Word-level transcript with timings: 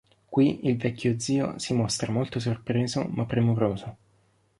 Qui 0.35 0.45
il 0.65 0.77
vecchio 0.77 1.19
zio 1.19 1.59
si 1.59 1.75
mostra 1.75 2.11
molto 2.11 2.39
sorpreso 2.39 3.03
ma 3.11 3.27
premuroso. 3.27 3.97